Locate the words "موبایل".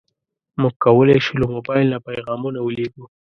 1.53-1.87